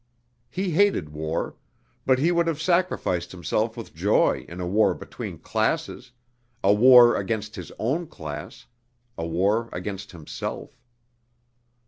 He 0.49 0.71
hated 0.71 1.09
war; 1.09 1.57
but 2.07 2.17
he 2.17 2.31
would 2.31 2.47
have 2.47 2.59
sacrificed 2.59 3.31
himself 3.31 3.77
with 3.77 3.93
joy 3.93 4.47
in 4.49 4.59
a 4.59 4.65
war 4.65 4.95
between 4.95 5.37
classes 5.37 6.11
a 6.63 6.73
war 6.73 7.15
against 7.15 7.55
his 7.55 7.71
own 7.77 8.07
class, 8.07 8.65
a 9.15 9.27
war 9.27 9.69
against 9.71 10.11
himself. 10.11 10.71